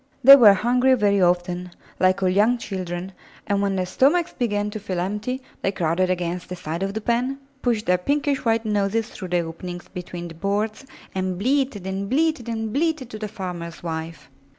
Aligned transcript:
They 0.23 0.35
were 0.35 0.55
hungry 0.55 0.95
very 0.95 1.21
often, 1.21 1.69
like 1.99 2.23
all 2.23 2.29
young 2.29 2.57
children, 2.57 3.11
and 3.45 3.61
when 3.61 3.75
their 3.75 3.85
stomachs 3.85 4.33
began 4.33 4.71
to 4.71 4.79
feel 4.79 4.99
empty, 4.99 5.43
they 5.61 5.71
crowded 5.71 6.09
against 6.09 6.49
the 6.49 6.55
side 6.55 6.81
of 6.81 6.95
the 6.95 7.01
pen, 7.01 7.37
pushed 7.61 7.85
their 7.85 7.99
pinkish 7.99 8.43
white 8.43 8.65
noses 8.65 9.09
through 9.09 9.27
the 9.27 9.41
openings 9.41 9.89
between 9.89 10.27
the 10.27 10.33
boards, 10.33 10.87
and 11.13 11.37
bleated 11.37 11.85
and 11.85 12.09
bleated 12.09 12.49
and 12.49 12.73
bleated 12.73 13.11
to 13.11 13.19
the 13.19 13.27
farmer's 13.27 13.83
wife. 13.83 14.27